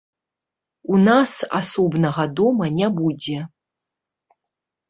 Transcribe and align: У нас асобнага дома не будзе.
У 0.95 1.01
нас 1.09 1.31
асобнага 1.59 2.25
дома 2.39 2.65
не 2.81 2.87
будзе. 2.97 3.39